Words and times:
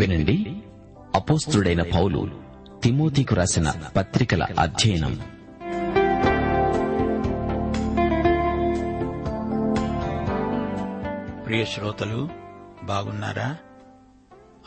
వినండి. 0.00 0.62
అపోస్తుడైన 1.14 1.82
పౌలు 1.82 2.30
తిమోతికు 2.82 3.34
రాసిన 3.34 3.70
పత్రికల 3.70 4.46
అధ్యయనం. 4.58 5.14
ప్రియ 11.46 11.64
శ్రోతలు 11.64 12.28
బాగున్నారా? 12.84 13.56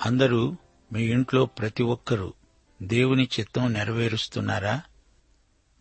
అందరూ 0.05 0.55
మీ 0.93 1.03
ఇంట్లో 1.03 1.45
ప్రతి 1.45 1.83
ఒక్కరూ 1.83 2.33
దేవుని 2.81 3.29
చిత్తం 3.39 3.73
నెరవేరుస్తున్నారా? 3.73 4.81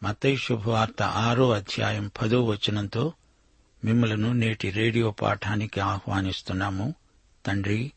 మతై 0.02 0.36
శుభవార్త 0.36 1.02
ఆరో 1.02 1.50
అధ్యాయం 1.50 2.10
పదో 2.22 2.44
వచనంతో 2.44 3.12
మిమ్మలను 3.84 4.32
నేటి 4.32 4.70
రేడియో 4.70 5.10
పాఠానికి 5.10 5.80
ఆహ్వానిస్తున్నాము. 5.80 6.94
తండ్రి 7.46 7.92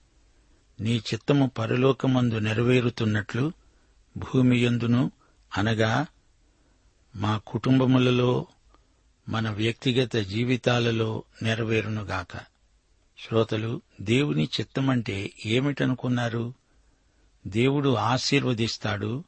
నీ 0.80 0.98
చిత్తము 0.98 1.52
పరలోకమందు 1.58 2.36
నెరవేరుతున్నట్లు 2.36 3.52
భూమి 4.18 4.58
యందును 4.58 5.12
అనగా 5.58 6.06
మా 7.16 7.42
కుటుంబములలో 7.48 8.48
మన 9.30 9.50
వ్యక్తిగత 9.50 10.16
జీవితాలలో 10.16 11.24
నెరవేరునుగాక. 11.42 12.38
శ్రోతలు 13.20 13.82
దేవుని 14.02 14.44
చిత్తమంటే 14.44 15.34
ఏమిటనుకున్నారు? 15.46 16.54
దేవుడు 17.48 17.96
ఆశీర్వదిస్తాడు 17.96 19.24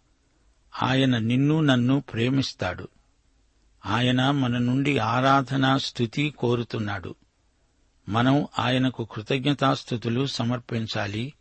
ఆయన 0.83 1.17
నిన్ను 1.17 1.61
నన్ను 1.61 1.99
ప్రేమిస్తాడు. 1.99 2.87
ఆయన 3.85 4.31
మన 4.31 4.57
నుండి 4.57 4.97
ఆరాధన 4.97 5.77
స్థుతి 5.77 6.33
కోరుతున్నాడు. 6.37 7.15
మనం 8.09 8.47
ఆయనకు 8.59 9.07
కృతజ్ఞతాస్థుతులు 9.11 10.25
సమర్పించాలి. 10.25 11.33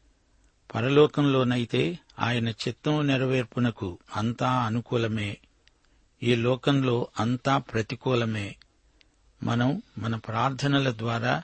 పరలోకంలోనైతే 0.75 1.99
ఆయన 2.19 2.49
చిత్తం 2.49 3.06
నెరవేర్పునకు 3.06 3.99
అంతా 4.16 4.50
అనుకూలమే. 4.50 5.37
ఈ 6.22 6.34
లోకంలో 6.34 7.09
అంతా 7.21 7.59
ప్రతికూలమే. 7.59 8.56
మనం 9.43 9.82
మన 9.99 10.16
ప్రార్థనల 10.16 10.91
ద్వారా 10.91 11.43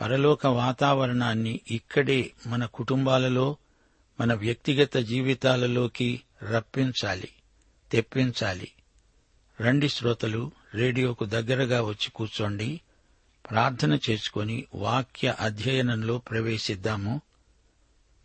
పరలోక 0.00 0.46
వాతావరణాన్ని 0.46 1.60
ఇక్కడే 1.70 2.32
మన 2.46 2.64
కుటుంబాలలో 2.64 3.56
మన 4.20 4.34
వ్యక్తిగత 4.34 4.96
జీవితాలలోకి 4.96 6.20
రప్పించాలి 6.42 7.28
తెప్పించాలి. 7.92 8.68
రండి 9.60 9.88
శ్రోతలు 9.88 10.50
రేడియోకు 10.74 11.24
దగ్గరగా 11.24 11.82
వచ్చి 11.82 12.10
కూర్చోండి. 12.10 12.80
ప్రార్థన 13.50 13.98
చేసుకొని 14.10 14.66
వాక్య 14.74 15.34
అధ్యయనంలో 15.40 16.18
ప్రవేశిద్దాము. 16.18 17.20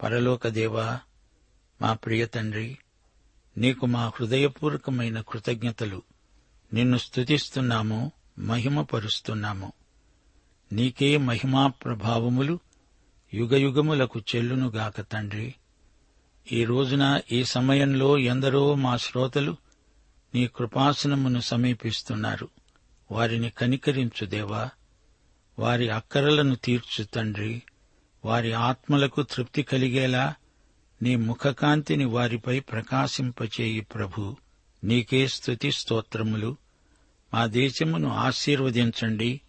పరలోక 0.03 0.47
దేవా 0.47 0.99
మా 1.81 1.93
ప్రియ 1.93 2.25
తండ్రి 2.25 2.77
నీకు 3.57 3.85
మా 3.85 4.07
హృదయపూర్వకమైన 4.07 5.21
కృతజ్ఞతలు. 5.21 6.01
నిన్ను 6.73 6.97
స్తుతిస్తున్నాము 6.97 8.11
మహిమపరుస్తున్నాము. 8.39 9.73
నీకే 10.71 11.17
మహిమా 11.17 11.67
ప్రభావములు 11.67 12.59
యుగయుగములకు 13.33 14.19
చెల్లునుగాక 14.19 15.11
తండ్రి. 15.11 15.55
ఈ 16.51 16.65
రోజున 16.65 17.21
ఈ 17.31 17.43
సమయంలో 17.43 18.17
ఎందరో 18.17 18.75
మా 18.75 18.97
శ్రోతలు 18.97 19.57
నీ 20.35 20.47
కృపాసనమును 20.47 21.39
సమీపిస్తున్నారు. 21.39 22.49
వారిని 23.11 23.49
కనికరించు 23.49 24.25
దేవా 24.25 24.69
వారి 25.59 25.89
అక్కరలను 25.89 26.55
తీర్చు 26.55 27.03
తండ్రి. 27.03 27.63
వారి 28.25 28.53
ఆత్మలకు 28.53 29.21
తృప్తి 29.21 29.63
కలిగేలా 29.63 30.35
నీ 31.01 31.15
ముఖకాంతిని 31.15 32.05
వారిపై 32.05 32.59
ప్రకాశింపచేయి 32.59 33.81
ప్రభు. 33.81 34.35
నీకే 34.83 35.27
స్థుతి 35.27 35.71
స్తోత్రములు. 35.71 36.57
మా 37.33 37.45
దేశమును 37.45 38.09
ఆశీర్వదించండి. 38.09 39.41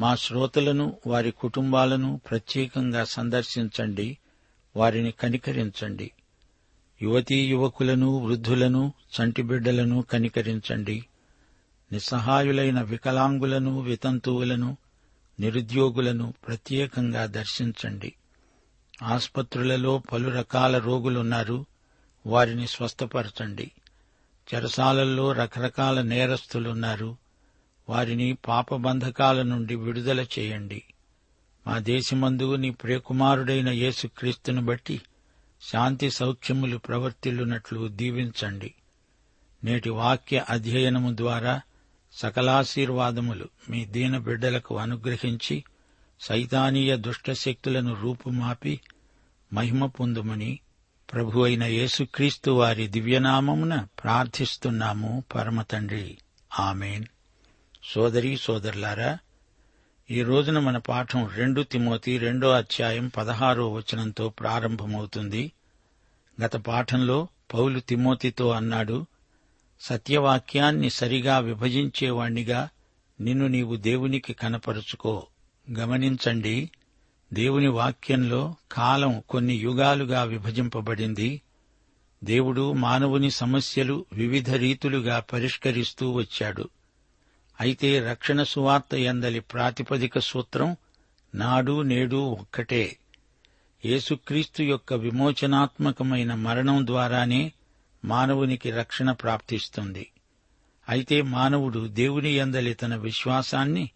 మా 0.00 0.14
శ్రోతలను 0.14 0.96
వారి 1.06 1.30
కుటుంబాలను 1.30 2.20
ప్రత్యేకంగా 2.30 3.04
సందర్శించండి. 3.04 4.18
వారిని 4.76 5.10
కనికరించండి. 5.10 6.10
యువతీ 7.02 7.46
యువకులను 7.46 8.18
వృద్ధులను 8.18 8.92
చంటిబిడ్డలను 9.20 10.02
కనికరించండి. 10.02 11.06
నిస్సహాయులైన 11.92 12.80
వికలాంగులను 12.80 13.80
వితంతువులను 13.80 14.76
నిరుద్యోగులను 15.40 16.34
ప్రత్యేకంగా 16.46 17.26
దర్శించండి. 17.26 18.14
ఆసుపత్రులలో 19.02 19.98
పలు 19.98 20.28
రకాల 20.28 20.78
రోగులున్నారు. 20.78 21.66
వారిని 22.26 22.66
స్వస్థపరచండి. 22.66 23.70
చెరసాలల్లో 24.54 25.32
రకరకాల 25.32 26.02
నేరస్తులున్నారు 26.02 27.16
వారిని 27.88 28.36
పాపబంధకాల 28.48 29.42
నుండి 29.42 29.74
విడుదల 29.74 30.20
చేయండి. 30.20 30.82
మా 31.66 31.78
దేశమందు 31.78 32.56
నీ 32.56 32.70
ప్రియకుమారుడైన 32.70 33.68
యేసుక్రీస్తును 33.68 34.64
బట్టి 34.64 35.00
శాంతి 35.72 36.10
సౌఖ్యములు 36.10 36.78
ప్రవర్తిల్లునట్లు 36.78 37.88
దీవించండి. 37.88 38.74
నేటి 39.64 39.90
వాక్య 39.90 40.44
అధ్యయనము 40.50 41.16
ద్వారా 41.16 41.60
సకలాశీర్వాదములు 42.12 43.48
మీ 43.70 43.84
దీన 43.84 44.18
బిడ్డలకు 44.18 44.78
అనుగ్రహించి 44.78 45.64
సైతానీయ 46.20 46.96
దుష్టశక్తులను 46.96 47.94
రూపుమాపి 47.94 48.80
మహిమ 49.52 49.86
పొందుమని 49.86 50.60
ప్రభు 51.12 51.40
అయిన 51.40 51.64
యేసుక్రీస్తు 51.64 52.50
వారి 52.50 52.86
దివ్యనామమున 52.86 53.86
ప్రార్థిస్తున్నాము 54.04 55.24
పరమతండ్రి 55.34 56.18
ఆమెన్. 56.58 57.04
సోదరి 57.84 58.36
సోదరులారా 58.36 59.18
ఈ 60.10 60.22
రోజున 60.22 60.58
మన 60.58 60.76
పాఠం 60.76 61.28
రెండు 61.34 61.62
తిమోతి 61.62 62.18
రెండో 62.18 62.50
అధ్యాయం 62.50 63.08
పదహారో 63.08 63.72
వచనంతో 63.72 64.28
ప్రారంభమవుతుంది. 64.28 65.52
గత 66.42 66.56
పాఠంలో 66.56 67.28
పౌలు 67.54 67.80
తిమోతితో 67.80 68.50
అన్నాడు 68.50 69.06
సత్యవాక్యాన్ని 69.82 70.90
సరిగా 70.90 71.38
విభజించేవాణ్ణిగా 71.38 72.68
నిన్ను 73.20 73.46
నీవు 73.46 73.76
దేవునికి 73.76 74.32
కనపరుచుకో. 74.32 75.26
గమనించండి 75.78 76.70
దేవుని 77.32 77.68
వాక్యంలో 77.68 78.54
కాలం 78.72 79.22
కొన్ని 79.28 79.54
యుగాలుగా 79.54 80.22
విభజింపబడింది. 80.22 81.42
దేవుడు 82.24 82.72
మానవుని 82.72 83.30
సమస్యలు 83.30 84.06
వివిధ 84.12 84.50
రీతులుగా 84.50 85.20
పరిష్కరిస్తూ 85.20 86.10
వచ్చాడు. 86.10 86.68
అయితే 87.60 88.00
రక్షణ 88.00 88.42
సువార్త 88.42 88.94
ఎందలి 88.94 89.40
ప్రాతిపదిక 89.40 90.18
సూత్రం 90.18 90.76
నాడు 91.34 91.82
నేడు 91.82 92.16
ఒక్కటే. 92.16 92.96
యేసుక్రీస్తు 93.84 94.62
యొక్క 94.62 94.94
విమోచనాత్మకమైన 94.94 96.34
మరణం 96.34 96.86
ద్వారానే 96.86 97.52
మానవునికి 98.04 98.70
రక్షణ 98.70 99.12
ప్రాప్తిస్తుంది. 99.12 100.12
అయితే 100.88 101.22
మానవుడు 101.22 101.88
దేవుని 101.88 102.30
ఎందలి 102.30 102.74
తన 102.74 102.96
విశ్వాసాన్ని 102.96 103.90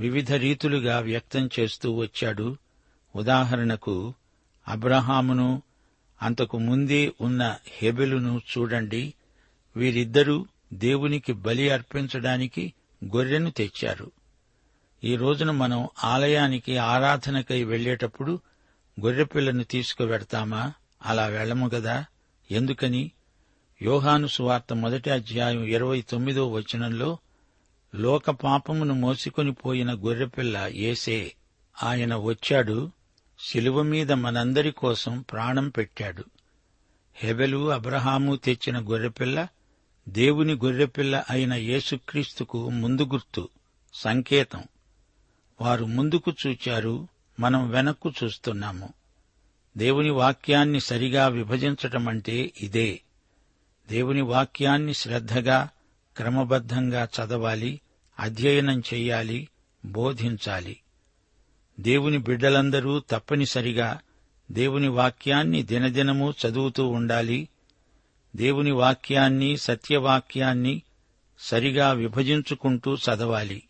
వివిధ 0.00 0.32
రీతులుగా 0.32 0.98
వ్యక్తం 0.98 1.50
చేస్తూ 1.60 1.92
వచ్చాడు. 1.92 2.56
ఉదాహరణకు 3.16 4.14
అబ్రహామును 4.68 5.62
అంతకు 6.22 6.58
ముందే 6.58 7.12
ఉన్న 7.20 7.56
హెబెలును 7.66 8.40
చూడండి. 8.58 9.14
వీరిద్దరూ 9.76 10.46
దేవునికి 10.72 11.32
బలి 11.32 11.70
అర్పించడానికి 11.70 12.72
గొర్రెను 13.04 13.50
తెచ్చారు. 13.50 14.12
ఈ 15.04 15.16
రోజున 15.16 15.50
మనం 15.50 15.88
ఆలయానికి 16.04 16.76
ఆరాధనకై 16.76 17.64
వెళ్ళేటప్పుడు 17.64 18.40
గొర్రెపిల్లను 19.00 19.64
తీసుకువెడతామా? 19.64 20.72
అలా 21.06 21.26
వెళ్ళము 21.26 21.68
గదా. 21.68 22.04
ఎందుకని? 22.50 23.10
యోహాను 23.82 24.26
సువార్త 24.26 24.72
మొదటి 24.72 25.10
అధ్యాయం 25.10 25.64
ఇరవై 25.64 26.00
తొమ్మిదో 26.00 26.50
వచనంలో 26.50 27.18
లోక 27.94 28.30
పాపమును 28.30 28.94
మోసుకొని 28.94 29.52
పోయిన 29.52 29.92
గొర్రెపిల్ల 29.92 30.70
ఏసే 30.74 31.32
ఆయన 31.82 32.16
వచ్చాడు 32.16 32.90
శిలువ 33.38 33.82
మీద 33.82 34.12
మనందరి 34.12 34.70
కోసం 34.70 35.20
ప్రాణం 35.20 35.68
పెట్టాడు. 35.68 36.24
హెబెలు 37.14 37.72
అబ్రహాము 37.72 38.36
తెచ్చిన 38.36 38.78
గొర్రెపిల్ల 38.78 39.46
దేవుని 40.08 40.54
గొర్రెపిల్ల 40.54 41.24
అయిన 41.30 41.54
యేసుక్రీస్తుకు 41.54 42.70
ముందు 42.70 43.04
గుర్తు 43.04 43.48
సంకేతం. 43.94 44.62
వారు 45.60 45.84
ముందుకు 45.84 46.32
చూచారు 46.46 47.08
మనం 47.40 47.70
వెనక్కు 47.70 48.12
చూస్తున్నాము. 48.24 48.88
దేవుని 49.76 50.10
వాక్యాన్ని 50.10 50.80
సరిగా 50.80 51.28
విభజించటమంటే 51.28 52.52
ఇదే. 52.60 53.00
దేవుని 53.88 54.20
వాక్యాన్ని 54.20 54.94
శ్రద్ధగా 54.94 55.68
క్రమబద్ధంగా 56.16 57.04
చదవాలి 57.04 57.80
అధ్యయనం 58.20 58.80
చెయ్యాలి 58.80 59.48
బోధించాలి. 59.84 60.76
దేవుని 61.80 62.18
బిడ్డలందరూ 62.18 63.00
తప్పనిసరిగా 63.10 64.00
దేవుని 64.52 64.88
వాక్యాన్ని 64.88 65.62
దినదినము 65.62 66.34
చదువుతూ 66.46 66.88
ఉండాలి. 66.88 67.48
దేవుని 68.36 68.70
వాక్యాన్ని 68.70 69.56
సత్యవాక్యాన్ని 69.56 70.82
సరిగా 71.38 71.92
విభజించుకుంటూ 71.92 72.94
చదవాలి. 72.94 73.62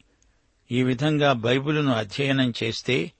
ఈ 0.73 0.83
విధంగా 0.83 1.33
బైబిలును 1.33 1.93
అధ్యయనం 1.93 2.53
చేస్తే 2.63 3.13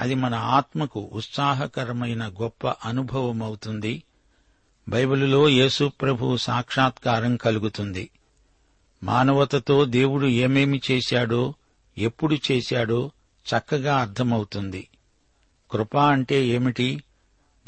అది 0.00 0.14
మన 0.14 0.34
ఆత్మకు 0.34 1.10
ఉత్సాహకరమైన 1.12 2.28
గొప్ప 2.28 2.68
అనుభవమవుతుంది. 2.68 4.02
బైబిలులో 4.88 5.48
యేసు 5.48 5.92
ప్రభు 6.00 6.36
సాక్షాత్కారం 6.36 7.36
కలుగుతుంది. 7.36 8.10
మానవతతో 9.02 9.84
దేవుడు 9.84 10.26
ఏమేమి 10.26 10.80
చేశాడో 10.90 11.54
ఎప్పుడు 11.98 12.36
చేశాడో 12.52 13.10
చక్కగా 13.46 13.96
అర్థమవుతుంది. 13.96 14.88
కృప 15.70 15.96
అంటే 15.96 16.46
ఏమిటి? 16.46 17.02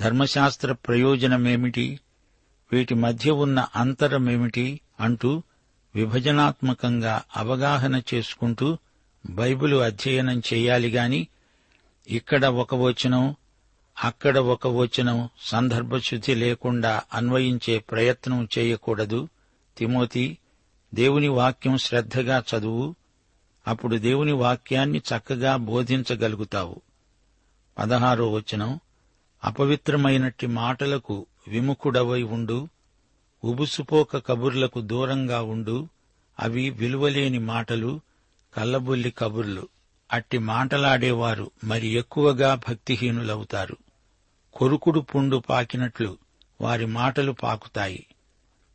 ధర్మశాస్త్ర 0.00 0.72
ప్రయోజనమేమిటి? 0.72 2.00
వీటి 2.72 2.94
మధ్య 2.94 3.30
ఉన్న 3.30 3.66
అంతరమేమిటి? 3.76 4.80
అంటూ 5.00 5.42
విభజనాత్మకంగా 5.94 7.22
అవగాహన 7.36 8.02
చేసుకుంటూ 8.14 8.78
బైబిలు 9.30 9.76
అధ్యయనం 9.76 10.42
చేయాలి 10.54 10.88
గాని 10.88 11.28
ఇక్కడ 12.08 12.46
ఒక 12.46 12.74
వచనం 12.74 13.34
అక్కడ 14.04 14.38
ఒక 14.38 14.66
వచనం 14.66 15.28
సందర్భశుద్ధి 15.40 16.34
లేకుండా 16.34 17.02
అన్వయించే 17.14 17.78
ప్రయత్నం 17.78 18.48
చేయకూడదు. 18.58 19.28
తిమోతి 19.78 20.38
దేవుని 20.94 21.28
వాక్యం 21.28 21.78
శ్రద్ధగా 21.78 22.44
చదువు. 22.54 22.94
అప్పుడు 23.68 23.96
దేవుని 23.96 24.32
వాక్యాన్ని 24.32 24.98
చక్కగా 24.98 25.56
బోధించగలుగుతావు. 25.56 26.80
పదహారో 27.78 28.32
వచనం 28.32 28.80
అపవిత్రమైనట్టి 29.44 30.46
మాటలకు 30.46 31.26
విముఖుడవై 31.48 32.22
ఉండు. 32.22 32.68
ఉబుసుపోక 33.44 34.26
కబుర్లకు 34.26 34.80
దూరంగా 34.80 35.42
ఉండు. 35.42 35.88
అవి 36.40 36.70
విలువలేని 36.70 37.38
మాటలు 37.38 38.00
కల్లబుల్లి 38.56 39.10
కబుర్లు. 39.10 39.68
అట్టి 40.12 40.38
మాటలాడేవారు 40.38 41.50
మరి 41.64 41.86
ఎక్కువగా 41.86 42.54
భక్తిహీనులవుతారు. 42.54 43.76
కొరుకుడు 44.56 45.00
పుండు 45.00 45.36
పాకినట్లు 45.36 46.18
వారి 46.60 46.86
మాటలు 46.86 47.32
పాకుతాయి. 47.32 48.06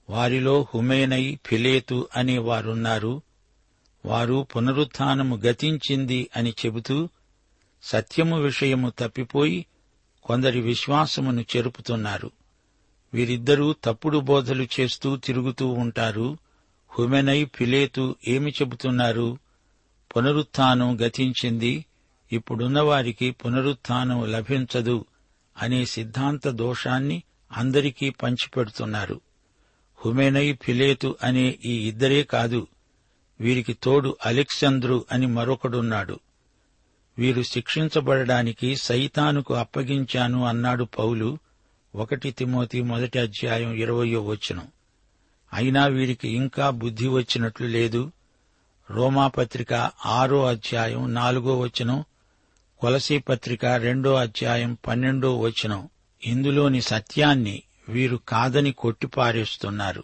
వారిలో 0.10 0.68
హుమేనై 0.75 1.39
ఫిలేతు 1.45 2.07
అనే 2.16 2.38
వారున్నారు. 2.38 3.22
వారు 4.06 4.48
పునరుత్నము 4.56 5.36
గతించింది 5.36 6.30
అని 6.36 6.54
చెబుతూ 6.66 7.10
సత్యము 7.83 8.42
విషయము 8.42 8.92
తప్పిపోయి 9.00 9.66
కొందరి 10.24 10.62
విశ్వాసమును 10.62 11.42
చెరుపుతున్నారు. 11.42 12.31
వీరిద్దరూ 13.13 13.75
తప్పుడు 13.84 14.18
బోధలు 14.18 14.68
చేస్తూ 14.80 15.18
తిరుగుతూ 15.18 15.68
ఉంటారు. 15.68 16.38
హుమెనై 16.89 17.45
ఫిలేతు 17.56 18.16
ఏమి 18.27 18.51
చెబుతున్నారు? 18.51 19.38
పునరుత్నం 20.18 20.98
గతించింది. 21.01 21.86
ఇప్పుడున్నవారికి 22.31 23.31
పునరుత్నం 23.31 23.62
పునరుత్థానం 23.62 24.31
లభించదు. 24.31 25.06
అనే 25.57 25.86
సిద్ధాంత 25.86 26.48
దోషాన్ని 26.48 27.24
అందరికీ 27.51 28.09
పంచిపెడుతున్నారు. 28.09 29.21
హుమెనై 30.06 30.53
ఫిలేతు 30.53 31.15
అనే 31.24 31.59
ఈ 31.65 31.88
ఇద్దరే 31.88 32.24
కాదు 32.24 32.68
వీరికి 33.39 33.74
తోడు 33.74 34.18
అలెక్సంద్రు 34.25 35.06
అని 35.12 35.27
మరొకడున్నాడు. 35.27 36.19
వీరు 37.18 37.42
శిక్షించబడడానికి 37.42 38.75
సైతానుకు 38.75 39.53
అప్పగించాను 39.53 40.45
అన్నాడు 40.45 40.83
పౌలు 40.83 41.38
ఒకటి 41.95 42.31
తిమోతి 42.31 42.81
మొదటి 42.81 43.19
అధ్యాయం 43.19 43.74
ఇరవయో 43.74 44.25
వచనం. 44.25 44.68
అయినా 45.53 45.86
వీరికి 45.86 46.30
ఇంకా 46.30 46.69
బుద్ధి 46.69 47.07
వచ్చినట్లు 47.07 47.68
లేదు. 47.68 48.12
రోమాపత్రిక 48.92 49.74
ఆరో 50.06 50.45
అధ్యాయం 50.45 51.13
నాలుగో 51.13 51.59
వచనం 51.59 52.03
కొలసీ 52.81 53.18
పత్రిక 53.18 53.66
రెండో 53.66 54.13
అధ్యాయం 54.13 54.78
పన్నెండో 54.88 55.39
వచనం. 55.39 55.89
ఇందులోని 56.24 56.81
సత్యాన్ని 56.81 57.63
వీరు 57.89 58.19
కాదని 58.28 58.72
కొట్టిపారేస్తున్నారు. 58.72 60.04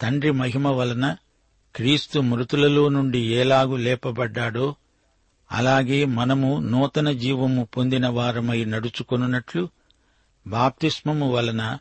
తండ్రి 0.00 0.30
మహిమ 0.30 0.68
వలన 0.68 1.16
క్రీస్తు 1.76 2.20
మృతులలో 2.20 2.88
నుండి 2.88 3.18
ఏలాగు 3.18 3.76
లేపబడ్డాడో 3.76 4.74
అలాగే 5.52 6.04
మనము 6.04 6.60
నూతన 6.60 7.12
జీవము 7.12 7.68
పొందిన 7.76 8.08
వారమై 8.08 8.64
నడుచుకొనున్నట్లు 8.64 9.68
బాప్తిస్మము 10.46 11.32
వలన 11.32 11.78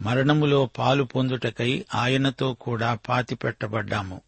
మరణములో 0.00 0.66
పాలు 0.78 1.04
పొందుటకై 1.04 1.84
ఆయనతో 1.94 2.54
కూడా 2.54 2.98
పాతిపెట్టబడ్డాము. 3.08 4.20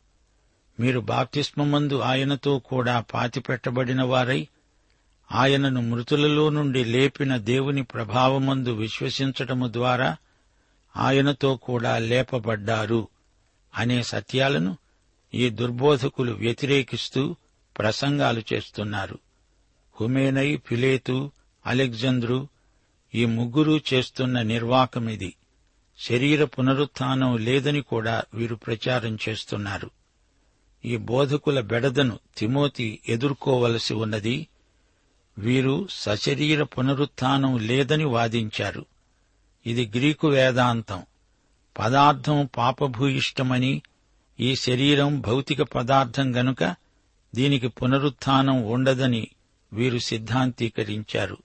మీరు 0.81 1.01
బాప్తిస్మమందు 1.01 1.99
ఆయనతో 1.99 2.59
కూడా 2.59 3.01
పాతిపెట్టబడిన 3.01 4.03
వారై 4.03 4.49
ఆయనను 5.33 5.81
మృతులలో 5.81 6.51
నుండి 6.51 6.85
లేపిన 6.85 7.37
దేవుని 7.37 7.83
ప్రభావమందు 7.83 8.71
విశ్వసించటము 8.71 9.73
ద్వారా 9.73 10.17
ఆయనతో 10.97 11.57
కూడా 11.57 11.99
లేపబడ్డారు 11.99 13.09
అనే 13.75 14.03
సత్యాలను 14.03 14.77
ఈ 15.35 15.51
దుర్బోధకులు 15.51 16.33
వ్యతిరేకిస్తూ 16.33 17.37
ప్రసంగాలు 17.79 18.43
చేస్తున్నారు. 18.53 19.19
హుమేనై 20.01 20.57
ఫిలేతు 20.57 21.33
అలెగ్జంద్రు 21.67 22.49
ఈ 23.15 23.25
ముగ్గురు 23.25 23.81
చేస్తున్న 23.95 24.43
నిర్వాకమిది. 24.43 25.35
శరీర 25.99 26.45
పునరుత్థానం 26.45 27.37
లేదని 27.37 27.81
కూడా 27.81 28.23
వీరు 28.35 28.55
ప్రచారం 28.55 29.19
చేస్తున్నారు. 29.29 29.91
ఈ 30.85 30.97
బోధకుల 30.97 31.61
బెడదను 31.61 32.19
తిమోతి 32.37 33.01
ఎదుర్కోవలసి 33.09 33.95
ఉన్నది. 33.95 34.47
వీరు 35.41 35.89
సశరీర 35.91 36.63
పునరుత్థానం 36.63 37.59
లేదని 37.59 38.05
వాదించారు. 38.05 38.87
ఇది 39.67 39.93
గ్రీకు 39.97 40.29
వేదాంతం. 40.29 41.03
పదార్థం 41.79 42.49
పాపభూయిష్టమని 42.57 43.83
ఈ 44.41 44.57
శరీరం 44.57 45.21
భౌతిక 45.21 45.63
పదార్థం 45.63 46.37
గనుక 46.37 46.75
దీనికి 47.35 47.69
పునరుత్నం 47.69 48.63
ఉండదని 48.63 49.29
వీరు 49.73 49.99
సిద్ధాంతీకరించారు. 49.99 51.37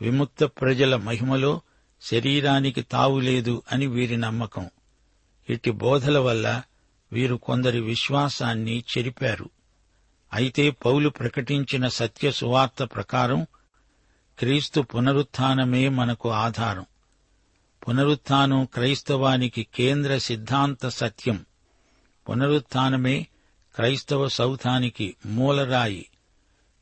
విముక్త 0.00 0.44
ప్రజల 0.44 0.96
మహిమలో 0.96 1.60
శరీరానికి 2.02 2.82
తావులేదు 2.82 3.62
అని 3.72 3.86
వీరి 3.86 4.16
నమ్మకం. 4.16 4.70
ఇట్టి 5.50 5.70
బోధల 5.70 6.18
వల్ల 6.18 6.62
వీరు 7.12 7.36
కొందరి 7.36 7.80
విశ్వాసాన్ని 7.80 8.84
చెరిపారు. 8.98 9.50
అయితే 10.32 10.70
పౌలు 10.70 11.08
ప్రకటించిన 11.08 11.88
సత్య 11.88 12.30
సువార్త 12.30 12.82
ప్రకారం 12.82 13.46
క్రీస్తు 14.38 14.80
పునరుత్నమే 14.80 15.88
మనకు 15.88 16.30
ఆధారం. 16.30 16.86
పునరుత్నం 17.88 18.64
క్రైస్తవానికి 18.64 19.66
కేంద్ర 19.74 20.18
సిద్ధాంత 20.18 20.88
సత్యం. 20.88 21.44
పునరుత్థానమే 22.30 23.26
క్రైస్తవ 23.74 24.28
సౌధానికి 24.28 25.16
మూలరాయి. 25.26 26.10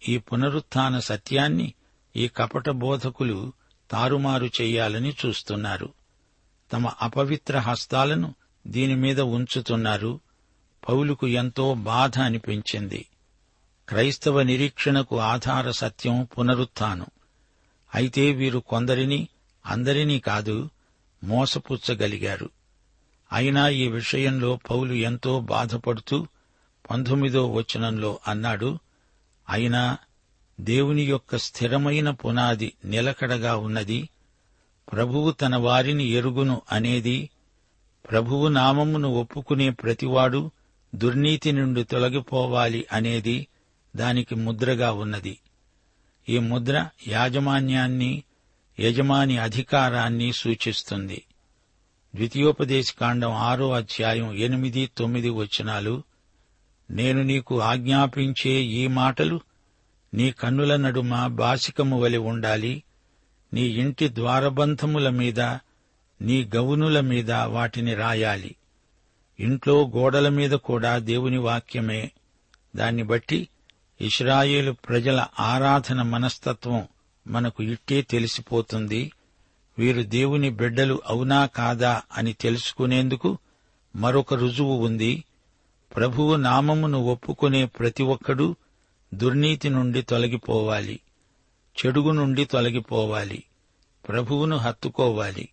ఈ 0.08 0.18
పునరుత్న 0.18 0.98
సత్యాన్ని 0.98 1.74
ఈ 2.16 2.28
కపట 2.28 2.70
బోధకులు 2.70 3.52
తారుమారు 3.90 4.46
చెయ్యాలని 4.46 5.14
చూస్తున్నారు. 5.26 5.92
తమ 6.72 6.86
అపవిత్ర 6.86 7.58
హస్తాలను 7.58 8.34
దీని 8.66 8.96
మీద 8.96 9.20
ఉంచుతున్నారు. 9.20 10.20
పౌలుకు 10.88 11.28
ఎంతో 11.28 11.74
బాధ 11.74 12.18
అనిపించింది. 12.18 13.06
క్రైస్తవ 13.90 14.42
నిరీక్షణకు 14.42 15.18
ఆధార 15.18 15.70
సత్యం 15.70 16.24
పునరుత్థానం. 16.24 17.06
అయితే 17.94 18.32
వీరు 18.32 18.58
కొందరిని 18.58 19.28
అందరినీ 19.66 20.18
కాదు 20.18 20.70
మోసపుచ్చగలిగారు. 21.24 22.50
అయినా 23.32 23.68
ఈ 23.68 23.88
విషయంలో 23.88 24.60
పౌలు 24.70 24.92
ఎంతో 24.92 25.40
బాధపడుతూ 25.40 26.26
పంతొమ్మిదో 26.90 27.52
వచనంలో 27.52 28.20
అన్నాడు 28.28 28.78
అయినా 29.48 29.98
దేవుని 30.60 31.02
యొక్క 31.02 31.36
స్థిరమైన 31.36 32.10
పునాది 32.10 32.72
నిలకడగా 32.84 33.56
ఉన్నది. 33.56 34.08
ప్రభువు 34.92 35.30
తన 35.30 35.56
వారిని 35.56 36.04
ఎరుగును 36.04 36.62
అనేది 36.72 37.30
ప్రభువు 38.10 38.48
నామమును 38.48 39.08
ఒప్పుకునే 39.08 39.70
ప్రతివాడు 39.70 40.50
దుర్నీతి 40.94 41.52
నుండి 41.52 41.84
తొలగిపోవాలి 41.84 42.86
అనేది 42.92 43.46
దానికి 43.96 44.34
ముద్రగా 44.34 44.92
ఉన్నది. 44.92 45.38
ఈ 46.28 46.38
ముద్ర 46.38 46.88
యాజమాన్యాన్ని 47.08 48.22
యజమాని 48.80 49.38
అధికారాన్ని 49.38 50.32
సూచిస్తుంది. 50.32 51.22
ద్వితీయోపదేశకాండం 52.14 53.30
ఆరో 53.30 53.72
అధ్యాయం 53.72 54.34
ఎనిమిది 54.34 54.90
తొమ్మిది 54.98 55.28
వచనాలు 55.28 56.02
నేను 56.90 57.22
నీకు 57.22 57.60
ఆజ్ఞాపించే 57.60 58.50
ఈ 58.50 58.86
మాటలు 58.86 59.40
నీ 60.14 60.30
కన్నుల 60.30 60.76
నడుమ 60.76 61.26
బాసికము 61.26 62.00
వలె 62.00 62.18
ఉండాలి 62.18 62.82
నీ 63.54 63.62
ఇంటి 63.62 64.08
ద్వారబంధముల 64.08 65.08
మీద 65.08 65.40
నీ 66.20 66.50
గవునుల 66.56 67.00
మీద 67.00 67.32
వాటిని 67.32 67.94
రాయాలి. 67.94 68.56
ఇంట్లో 69.40 69.88
గోడల 69.88 70.28
మీద 70.28 70.50
కూడా 70.50 70.98
దేవుని 70.98 71.38
వాక్యమే. 71.38 72.10
దాన్ని 72.76 73.02
బట్టి 73.02 73.48
ఇస్రాయేలు 74.00 74.72
ప్రజల 74.72 75.26
ఆరాధన 75.40 76.02
మనస్తత్వం 76.02 76.88
మనకు 77.26 77.62
ఇట్టే 77.62 78.02
తెలిసిపోతుంది. 78.02 79.12
వీరు 79.78 80.02
దేవుని 80.02 80.50
బిడ్డలు 80.50 81.02
అవునా 81.06 81.46
కాదా 81.46 82.02
అని 82.16 82.32
తెలుసుకునేందుకు 82.32 83.38
మరొక 83.96 84.34
రుజువు 84.34 84.86
ఉంది. 84.86 85.24
ప్రభువు 85.96 86.36
నామమును 86.36 86.98
ఒప్పుకునే 86.98 87.64
ప్రతి 87.64 88.02
ఒక్కడూ 88.02 88.56
దుర్నీతి 89.14 89.68
నుండి 89.68 90.02
తొలగిపోవాలి. 90.02 91.00
చెడుగు 91.86 92.10
నుండి 92.10 92.44
తొలగిపోవాలి. 92.44 93.44
ప్రభువును 94.08 94.56
హత్తుకోవాలి. 94.56 95.48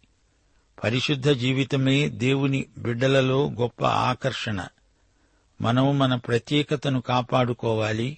పరిశుద్ధ 0.83 1.29
జీవితమే 1.29 2.09
దేవుని 2.09 2.65
బిడ్డలలో 2.77 3.49
గొప్ప 3.49 3.85
ఆకర్షణ. 3.85 4.67
మనం 5.61 5.99
మన 5.99 6.15
ప్రత్యేకతను 6.15 7.01
కాపాడుకోవాలి. 7.01 8.17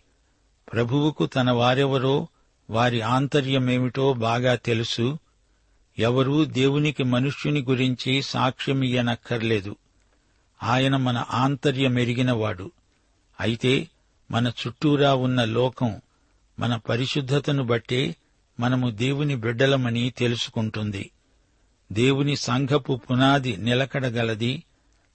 ప్రభువుకు 0.73 1.25
తన 1.25 1.51
వారెవరో 1.51 2.27
వారి 2.69 3.01
ఆంతర్యమేమిటో 3.01 4.13
బాగా 4.13 4.55
తెలుసు. 4.55 5.19
ఎవరూ 5.99 6.45
దేవునికి 6.45 7.03
మనుష్యుని 7.03 7.61
గురించి 7.61 8.21
సాక్ష్యమియ్యనక్కర్లేదు 8.21 9.75
ఆయన 10.63 10.97
మన 10.97 11.25
ఆంతర్యమెరిగినవాడు. 11.31 12.71
అయితే 13.39 13.87
మన 14.31 14.47
చుట్టూరా 14.47 15.13
ఉన్న 15.15 15.43
లోకం 15.43 16.01
మన 16.59 16.75
పరిశుద్ధతను 16.75 17.63
బట్టే 17.63 18.15
మనము 18.59 18.89
దేవుని 18.89 19.35
బిడ్డలమని 19.35 20.09
తెలుసుకుంటుంది. 20.09 21.11
దేవుని 21.91 22.35
సంఘపు 22.35 22.95
పునాది 22.95 23.57
నిలకడగలది 23.57 24.63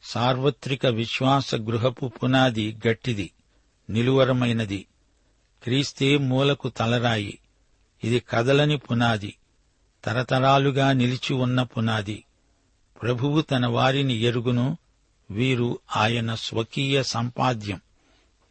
సార్వత్రిక 0.03 0.87
విశ్వాస 0.87 1.55
గృహపు 1.55 2.07
పునాది 2.07 2.77
గట్టిది 2.89 3.31
నిలువరమైనది. 3.91 4.87
క్రీస్తే 5.65 6.17
మూలకు 6.17 6.69
తలరాయి. 6.69 7.39
ఇది 8.05 8.21
కదలని 8.21 8.77
పునాది. 8.77 9.37
తరతరాలుగా 10.05 10.93
నిలిచి 10.93 11.35
ఉన్న 11.35 11.63
పునాది. 11.63 12.25
ప్రభువు 13.03 13.41
తన 13.41 13.67
వారిని 13.67 14.15
ఎరుగును. 14.15 14.79
వీరు 15.31 15.79
ఆయన 15.97 16.35
స్వకీయ 16.35 17.03
సంపాద్యం. 17.03 17.81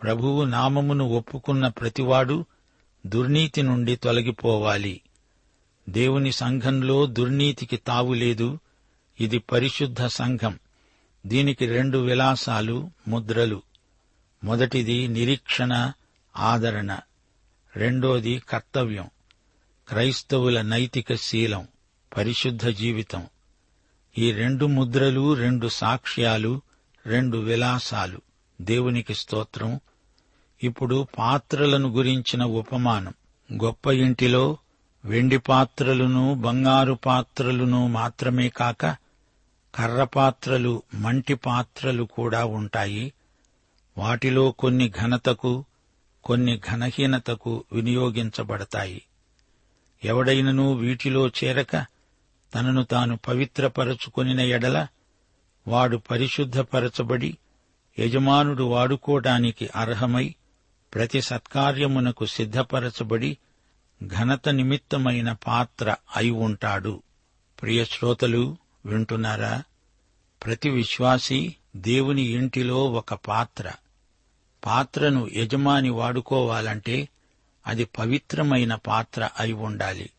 ప్రభువు 0.04 0.44
నామమును 0.44 1.06
ఒప్పుకున్న 1.06 1.68
ప్రతివాడు 1.68 2.46
దుర్నీతి 3.06 3.62
నుండి 3.62 3.96
తొలగిపోవాలి. 3.96 5.02
దేవుని 5.90 6.32
సంఘంలో 6.32 7.06
దుర్నీతికి 7.06 7.78
తావులేదు 7.78 8.60
ఇది 9.20 9.38
పరిశుద్ధ 9.38 10.06
సంఘం. 10.06 10.60
దీనికి 11.26 11.68
రెండు 11.68 11.98
విలాసాలు 11.98 12.92
ముద్రలు. 13.08 13.62
మొదటిది 14.44 15.08
నిరీక్షణ 15.08 15.92
ఆదరణ. 16.38 17.00
రెండోది 17.76 18.40
కర్తవ్యం. 18.40 19.10
క్రైస్తవుల 19.88 20.62
నైతిక 20.62 21.16
శీలం 21.16 21.68
పరిశుద్ధ 22.18 22.68
జీవితం. 22.68 23.28
ఈ 24.18 24.32
రెండు 24.32 24.66
ముద్రలు 24.66 25.34
రెండు 25.34 25.68
సాక్ష్యాలు 25.68 26.62
రెండు 27.06 27.38
విలాసాలు. 27.38 28.22
దేవునికి 28.62 29.14
స్తోత్రం. 29.14 29.80
ఇప్పుడు 30.64 31.08
పాత్రలను 31.20 31.90
గురించిన 31.90 32.44
ఉపమానం. 32.44 33.14
గొప్ప 33.64 33.88
ఇంటిలో 33.88 34.58
వెండి 35.06 35.38
పాత్రలను 35.38 36.34
బంగారు 36.34 36.94
పాత్రలను 36.94 37.88
మాత్రమే 37.88 38.50
కాక 38.50 38.86
కర్ర 39.76 40.04
పాత్రలు 40.04 40.84
మంటి 40.94 41.34
పాత్రలు 41.34 42.04
కూడా 42.04 42.46
ఉంటాయి. 42.46 43.14
వాటిలో 43.98 44.52
కొన్ని 44.52 44.92
ఘనతకు 45.02 45.66
కొన్ని 46.24 46.62
ఘనహీనతకు 46.72 47.64
వినియోగించబడతాయి. 47.72 49.02
ఎవడైనను 50.04 50.74
వీటిలో 50.74 51.28
చేరక 51.28 51.76
తనను 52.56 52.84
తాను 52.84 53.18
పవిత్రపరచుకొనిన 53.18 54.40
ఎడల 54.40 54.88
వాడు 55.68 55.98
పరిశుద్ధపరచబడి 55.98 57.38
యజమానుడు 58.00 58.64
వాడుకోవడానికి 58.64 59.70
అర్హమై 59.76 60.36
ప్రతి 60.94 61.22
సత్కార్యమునకు 61.22 62.26
సిద్ధపరచబడి 62.26 63.38
ఘనత 64.08 64.50
నిమిత్తమైన 64.50 65.32
పాత్ర 65.32 65.96
అయి 66.16 66.30
ఉంటాడు. 66.30 67.04
ప్రియ 67.62 67.86
శ్రోతలు 67.86 68.58
వింటున్నారా? 68.86 69.64
ప్రతి 70.46 70.70
విశ్వాసీ 70.70 71.56
దేవుని 71.76 72.22
ఇంటిలో 72.22 72.86
ఒక 72.86 73.14
పాత్ర. 73.14 73.72
పాత్రను 74.66 75.30
యజమాని 75.34 75.90
వాడుకోవాలంటే 75.90 77.10
అది 77.68 77.86
పవిత్రమైన 77.86 78.76
పాత్ర 78.76 79.30
అయి 79.40 79.54
ఉండాలి. 79.54 80.10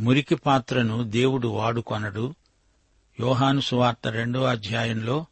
మురికి 0.00 0.34
పాత్రను 0.34 1.02
దేవుడు 1.02 1.48
వాడుకొనడు. 1.48 2.34
యోహాను 3.20 3.60
సువార్త 3.60 4.08
రెండో 4.08 4.42
అధ్యాయంలో 4.42 5.26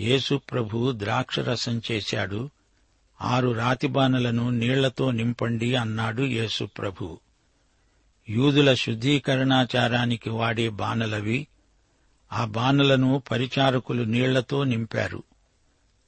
యేసు 0.00 0.34
ప్రభు 0.34 0.92
ద్రాక్షరసం 0.92 1.82
చేశాడు. 1.92 2.50
ఆరు 3.20 3.50
రాతిబానలను 3.50 4.50
నీళ్ళతో 4.50 5.10
నింపండి 5.10 5.74
అన్నాడు 5.74 6.22
యేసు 6.22 6.64
ప్రభు. 6.64 7.18
యూదుల 8.28 8.74
శుద్ధీకరణాచారానికి 8.74 10.30
వాడే 10.30 10.68
బాణలవి. 10.68 11.46
ఆ 12.32 12.44
బాణలను 12.44 13.22
పరిచారకులు 13.30 14.02
నీళ్ళతో 14.02 14.64
నింపారు. 14.64 15.22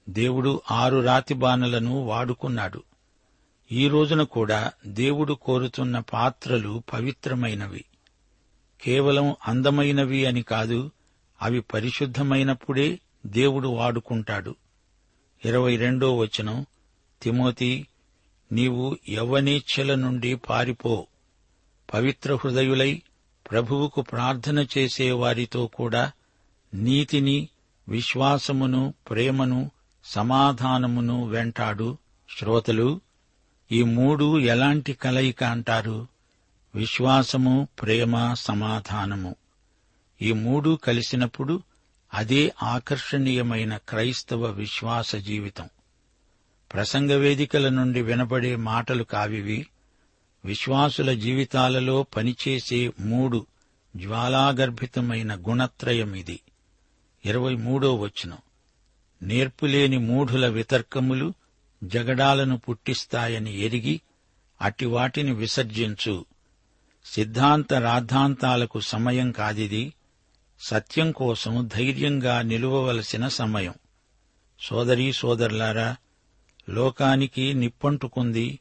దేవుడు 0.09 0.63
ఆరు 0.71 1.01
రాతి 1.01 1.35
బాణలను 1.35 2.05
వాడుకున్నాడు. 2.05 2.83
ఈ 3.73 3.89
రోజున 3.89 4.23
కూడా 4.23 4.73
దేవుడు 4.87 5.33
కోరుతున్న 5.35 5.99
పాత్రలు 5.99 6.83
పవిత్రమైనవి. 6.93 7.85
కేవలం 8.83 9.37
అందమైనవి 9.49 10.27
అని 10.27 10.43
కాదు 10.43 10.91
అవి 11.43 11.61
పరిశుద్ధమైనప్పుడే 11.61 13.01
దేవుడు 13.27 13.69
వాడుకుంటాడు. 13.69 14.55
ఇరవై 15.45 15.77
రెండో 15.77 16.17
వచనం 16.17 16.67
తిమోతి 17.23 17.87
నీవు 18.53 18.97
యవ్వనేచ్ఛల 19.09 19.95
నుండి 19.95 20.35
పారిపో. 20.35 21.07
పవిత్ర 21.95 22.35
హృదయులై 22.35 23.03
ప్రభువుకు 23.51 24.01
ప్రార్థన 24.01 24.67
చేసే 24.79 25.11
వారితో 25.11 25.67
కూడా 25.67 26.13
నీతిని 26.75 27.49
విశ్వాసమును 27.89 28.95
ప్రేమను 29.11 29.71
సమాధానమును 30.07 31.25
వెంటాడు 31.25 31.99
శ్రోతలు. 32.39 33.01
ఈ 33.73 33.83
మూడు 33.83 34.39
ఎలాంటి 34.39 34.93
కలయిక 34.93 35.45
అంటారు? 35.45 36.07
విశ్వాసము 36.75 37.69
ప్రేమ 37.83 38.35
సమాధానము. 38.35 39.35
ఈ 40.23 40.33
మూడు 40.33 40.79
కలిసినప్పుడు 40.85 41.63
అదే 42.15 42.55
ఆకర్షణీయమైన 42.63 43.77
క్రైస్తవ 43.77 44.47
విశ్వాస 44.47 45.17
జీవితం. 45.17 45.69
ప్రసంగ 46.73 47.13
వేదికల 47.13 47.69
నుండి 47.69 48.03
వినబడే 48.03 48.57
మాటలు 48.57 49.03
కావివి. 49.03 49.67
విశ్వాసుల 50.45 51.13
జీవితాలలో 51.13 52.03
పనిచేసే 52.03 52.93
మూడు 53.01 53.47
జ్వాలాగర్భితమైన 53.97 55.35
గుణత్రయం 55.35 56.15
ఇది. 56.15 56.41
ఇరవై 57.25 57.55
మూడో 57.55 57.95
వచనం. 57.95 58.39
నేర్పులేని 59.23 59.99
మూఢుల 59.99 60.49
వితర్కములు 60.49 61.33
జగడాలను 61.85 62.59
పుట్టిస్తాయని 62.59 63.61
ఎరిగి 63.61 64.01
అటివాటిని 64.63 65.33
విసర్జించు. 65.33 66.25
సిద్ధాంత 67.05 67.75
రాద్ధాంతాలకు 67.75 68.81
సమయం 68.81 69.33
కాదిది. 69.33 69.93
సత్యం 70.61 71.13
కోసం 71.13 71.71
ధైర్యంగా 71.75 72.43
నిలువవలసిన 72.43 73.29
సమయం. 73.29 73.75
సోదరీ 74.61 75.13
సోదరులారా 75.13 75.97
లోకానికి 76.71 77.55
నిప్పంటుకుంది. 77.55 78.59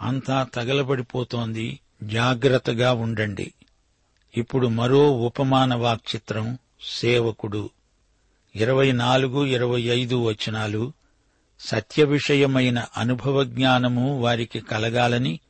అంతా 0.00 0.42
తగలబడిపోతోంది. 0.54 1.80
జాగ్రత్తగా 2.02 2.92
ఉండండి. 2.92 3.52
ఇప్పుడు 4.36 4.66
మరో 4.66 5.10
ఉపమాన 5.10 5.74
వాక్చిత్రం 5.74 6.58
సేవకుడు. 6.82 7.70
ఇరవై 8.56 8.92
నాలుగు 8.92 9.44
ఇరవై 9.44 9.82
ఐదు 9.82 10.16
వచనాలు 10.16 10.92
సత్య 11.60 12.04
విషయమైన 12.04 12.86
అనుభవ 12.96 13.44
జ్ఞానము 13.44 14.20
వారికి 14.20 14.60
కలగాలని 14.60 15.40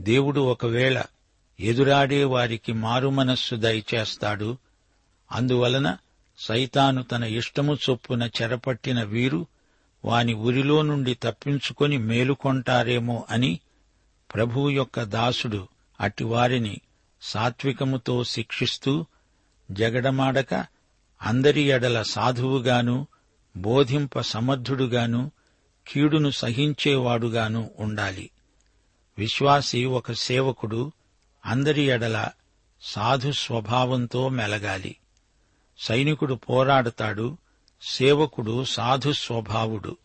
దేవుడు 0.00 0.40
ఒకవేళ 0.40 1.02
ఎదురాడే 1.60 2.24
వారికి 2.24 2.72
మారుమనస్సు 2.72 3.54
దయచేస్తాడు. 3.54 4.56
అందువలన 5.32 5.96
సైతాను 6.38 7.02
తన 7.02 7.24
ఇష్టము 7.24 7.74
చొప్పున 7.74 8.30
చెరపట్టిన 8.42 9.02
వీరు 9.02 9.46
వాని 10.04 10.34
ఉరిలో 10.34 10.82
నుండి 10.82 11.14
తప్పించుకొని 11.14 11.98
మేలుకొంటారేమో 11.98 13.26
అని 13.30 13.60
ప్రభువు 14.34 14.70
యొక్క 14.70 15.02
దాసుడు 15.02 15.68
అటివారిని 16.00 16.80
సాత్వికముతో 17.22 18.24
శిక్షిస్తూ 18.24 19.06
జగడమాడక 19.70 20.66
అందరి 21.22 21.60
ఎడల 21.60 22.02
సాధువుగాను 22.02 23.06
బోధింప 23.56 24.20
సమర్థుడుగాను 24.20 25.30
కీడును 25.88 26.30
సహించేవాడుగాను 26.30 27.70
ఉండాలి. 27.78 28.30
విశ్వాసి 29.18 29.84
ఒక 29.84 30.12
సేవకుడు 30.12 30.92
అందరి 31.46 31.82
ఎడల 31.82 32.28
సాధు 32.82 33.30
స్వభావంతో 33.30 34.28
మెలగాలి. 34.28 34.96
సైనికుడు 35.78 36.34
పోరాడతాడు 36.34 37.36
సేవకుడు 37.82 38.64
సాధు 38.64 39.12
స్వభావుడు. 39.12 39.96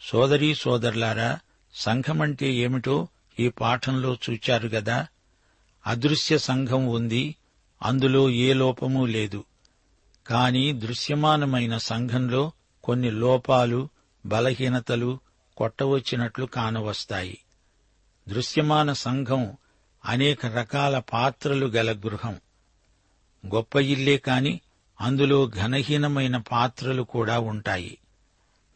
సోదరీ 0.00 0.54
సోదరులారా 0.54 1.38
సంఘమంటే 1.74 2.54
ఏమిటో 2.54 3.08
ఈ 3.40 3.48
పాఠంలో 3.48 4.16
చూచారు 4.30 4.68
గదా? 4.68 5.06
అదృశ్య 5.86 6.38
సంఘం 6.38 6.86
ఉంది 6.86 7.36
అందులో 7.82 8.30
ఏ 8.30 8.52
లోపమూ 8.52 9.06
లేదు. 9.06 9.44
కాని 10.26 10.72
దృశ్యమానమైన 10.72 11.76
సంఘంలో 11.76 12.52
కొన్ని 12.84 13.10
లోపాలు 13.10 13.88
బలహీనతలు 14.26 15.20
కొట్టవచ్చినట్లు 15.56 16.46
కానవస్తాయి. 16.46 17.38
దృశ్యమాన 18.28 18.92
సంఘం 18.92 19.56
అనేక 20.04 20.46
రకాల 20.46 20.98
పాత్రలు 20.98 21.66
గల 21.66 21.92
గృహం. 21.92 22.40
గొప్ప 23.54 23.76
ఇల్లే 23.76 24.16
కాని 24.16 24.60
అందులో 25.00 25.48
ఘనహీనమైన 25.48 26.36
పాత్రలు 26.36 27.02
కూడా 27.02 27.38
ఉంటాయి. 27.38 27.98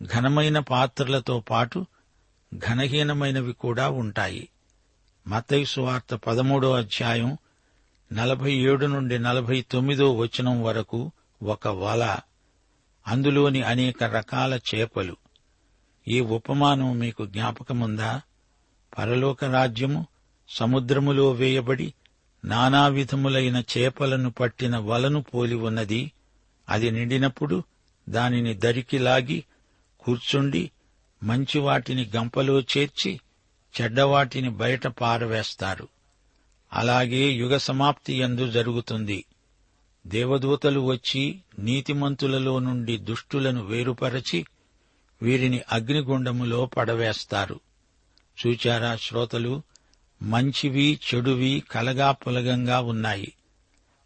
ఘనమైన 0.05 0.59
పాత్రలతో 0.59 1.41
పాటు 1.41 1.87
ఘనహీనమైనవి 2.55 3.53
కూడా 3.53 3.91
ఉంటాయి. 3.91 4.49
మత్తయి 5.27 5.67
సువార్త 5.67 6.15
పదమూడో 6.15 6.73
అధ్యాయం 6.73 7.39
నలభై 8.13 8.53
ఏడు 8.53 8.87
నుండి 8.87 9.19
నలభై 9.19 9.61
తొమ్మిదో 9.61 10.15
వచనం 10.15 10.63
వరకు 10.63 11.13
ఒక 11.43 11.69
వల 11.69 12.19
అందులోని 13.07 13.63
అనేక 13.63 14.05
రకాల 14.05 14.61
చేపలు. 14.75 15.17
ఈ 16.09 16.21
ఉపమానం 16.21 16.99
మీకు 16.99 17.27
జ్ఞాపకముందా? 17.27 18.21
పరలోక 18.99 19.45
రాజ్యము 19.45 20.07
సముద్రములో 20.49 21.31
వేయబడి 21.31 21.95
నానా 22.45 22.87
విధములైన 22.87 23.63
చేపలను 23.79 24.31
పట్టిన 24.31 24.79
వలను 24.79 25.23
పోలి 25.23 25.55
ఉన్నది. 25.55 26.13
అది 26.69 26.91
నిండినప్పుడు 26.91 27.63
దానిని 28.09 28.55
దరికి 28.55 28.99
లాగి 28.99 29.45
కూర్చుండి 30.01 30.71
మంచి 31.23 31.59
వాటిని 31.59 32.11
గంపలో 32.17 32.61
చేర్చి 32.61 33.21
చెడ్డవాటిని 33.81 34.51
బయట 34.51 34.87
పారవేస్తారు. 34.87 35.89
అలాగే 36.73 37.31
యుగ 37.31 37.57
సమాప్తి 37.57 38.15
ఎందు 38.15 38.51
జరుగుతుంది. 38.51 39.25
దేవదూతలు 40.07 40.81
వచ్చి 40.81 41.43
నీతిమంతులలో 41.59 42.59
నుండి 42.59 42.97
దుష్టులను 42.97 43.65
వేరుపరచి 43.65 44.47
వీరిని 45.23 45.61
అగ్నిగుండములో 45.73 46.67
పడవేస్తారు. 46.67 47.61
చూచారా 48.47 48.97
శ్రోతలు? 48.97 49.63
మంచివి 50.23 51.01
చెడువి 51.15 51.63
కలగా 51.71 52.11
పులగంగా 52.11 52.81
ఉన్నాయి. 52.81 53.33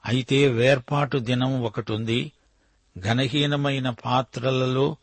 అయితే 0.07 0.49
వేర్పాటు 0.49 1.19
దినం 1.19 1.63
ఒకటుంది. 1.63 2.33
ఘనహీనమైన 2.99 3.91
పాత్రలలో 3.91 4.97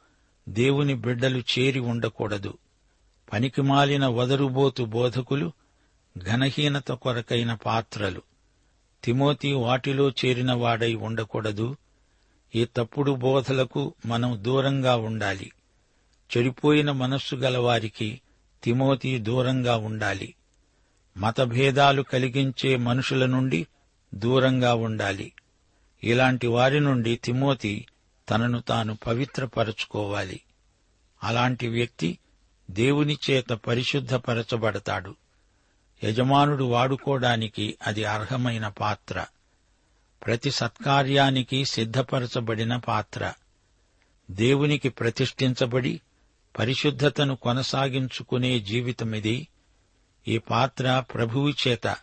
దేవుని 0.50 0.94
బిడ్డలు 0.94 1.38
చేరి 1.38 1.80
ఉండకూడదు. 1.80 2.58
పనికిమాలిన 3.34 4.06
వదరుబోతు 4.06 4.84
బోధకులు 4.84 5.52
ఘనహీనత 6.18 6.92
కొరకైన 6.92 7.54
పాత్రలు. 7.54 8.22
తిమోతి 9.04 9.54
వాటిలో 9.54 10.10
చేరిన 10.10 10.54
వాడై 10.54 10.94
ఉండకూడదు. 10.94 11.78
ఈ 12.56 12.66
తప్పుడు 12.66 13.12
బోధలకు 13.12 13.96
మనం 14.06 14.40
దూరంగా 14.42 14.96
ఉండాలి. 14.96 15.52
చెడిపోయిన 16.38 16.92
మనస్సు 16.92 17.36
గలవారికి 17.36 18.22
తిమోతి 18.64 19.20
దూరంగా 19.20 19.78
ఉండాలి. 19.78 20.36
మతభేదాలు 21.18 22.02
కలిగించే 22.02 22.76
మనుషుల 22.76 23.26
నుండి 23.26 23.68
దూరంగా 24.16 24.74
ఉండాలి. 24.74 25.34
ఇలాంటి 26.04 26.48
వారి 26.48 26.80
నుండి 26.80 27.16
తిమోతి 27.16 27.86
తనను 28.30 28.60
తాను 28.60 28.98
పవిత్రపరచుకోవాలి. 29.08 30.42
అలాంటి 31.24 31.68
వ్యక్తి 31.68 32.20
దేవుని 32.72 33.18
చేత 33.30 33.50
పరిశుద్ధపరచబడతాడు. 33.50 35.16
యజమానుడు 36.04 36.64
వాడుకోవడానికి 36.64 37.78
అది 37.88 38.04
అర్హమైన 38.04 38.68
పాత్ర. 38.68 39.26
ప్రతి 40.26 40.52
సత్కార్యానికి 40.52 41.66
సిద్ధపరచబడిన 41.66 42.78
పాత్ర. 42.78 43.34
దేవునికి 44.32 44.90
ప్రతిష్ఠించబడి 44.90 46.02
పరిశుద్ధతను 46.60 47.36
కొనసాగించుకునే 47.36 48.60
జీవితమిది. 48.60 49.48
ఈ 50.28 50.38
పాత్ర 50.38 51.04
ప్రభువు 51.14 51.54
చేత 51.68 51.96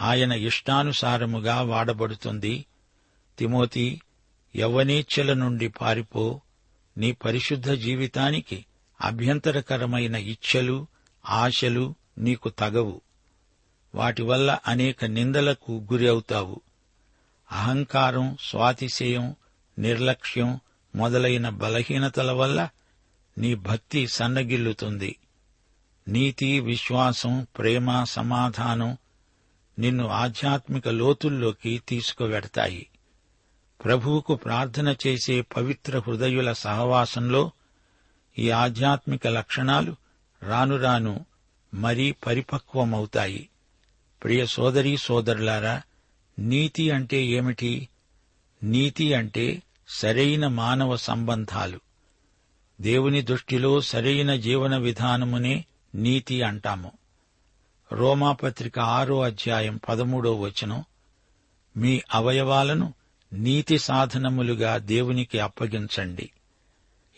ఆయన 0.00 0.32
ఇష్టానుసారముగా 0.32 1.62
వాడబడుతుంది. 1.62 2.66
తిమోతి 3.38 4.00
యవ్వనేచ్ఛల 4.56 5.32
నుండి 5.32 5.68
పారిపో. 5.68 6.40
నీ 6.98 7.12
పరిశుద్ధ 7.12 7.70
జీవితానికి 7.70 8.64
అభ్యంతరకరమైన 9.00 10.14
ఇచ్ఛలు 10.14 10.86
ఆశలు 11.28 11.94
నీకు 12.18 12.48
తగవు. 12.48 13.00
వాటి 13.96 14.22
వల్ల 14.22 14.58
అనేక 14.66 15.04
నిందలకు 15.04 15.86
గురి 15.92 16.08
అవుతావు. 16.08 16.60
అహంకారం 17.52 18.36
స్వాతిశయం 18.40 19.34
నిర్లక్ష్యం 19.78 20.60
మొదలైన 20.96 21.48
బలహీనతల 21.48 22.32
వల్ల 22.32 22.68
నీ 23.38 23.54
భక్తి 23.54 24.06
సన్నగిల్లుతుంది. 24.06 25.16
నీతి 26.08 26.60
విశ్వాసం 26.60 27.46
ప్రేమ 27.58 28.04
సమాధానం 28.04 28.96
నిన్ను 29.78 30.08
ఆధ్యాత్మిక 30.08 30.88
లోతుల్లోకి 30.88 31.82
తీసుకువెడతాయి. 31.88 32.86
ప్రభువుకు 33.84 34.34
ప్రార్థన 34.34 34.96
చేసే 35.06 35.40
పవిత్ర 35.40 35.98
హృదయుల 35.98 36.52
సహవాసంలో 36.52 37.50
ఈ 38.38 38.50
ఆధ్యాత్మిక 38.50 39.26
లక్షణాలు 39.26 39.96
రానురాను 40.42 41.26
మరీ 41.74 42.12
పరిపక్వమవుతాయి. 42.12 43.48
ప్రియ 44.24 44.46
సోదరి 44.46 44.96
సోదరులారా 44.96 45.82
నీతి 46.38 46.90
అంటే 46.90 47.26
ఏమిటి? 47.26 47.88
నీతి 48.62 49.14
అంటే 49.14 49.62
సరైన 49.88 50.46
మానవ 50.46 50.96
సంబంధాలు. 50.96 51.80
దేవుని 52.80 53.22
దృష్టిలో 53.22 53.80
సరైన 53.80 54.36
జీవన 54.36 54.76
విధానమునే 54.76 55.64
నీతి 55.94 56.42
అంటాము. 56.42 56.92
రోమాపత్రిక 57.92 58.78
ఆరో 58.78 59.22
అధ్యాయం 59.22 59.80
పదమూడో 59.88 60.34
వచనం 60.34 60.84
మీ 61.76 62.02
అవయవాలను 62.14 62.94
నీతి 63.32 63.78
సాధనములుగా 63.78 64.76
దేవునికి 64.76 65.38
అప్పగించండి. 65.38 66.30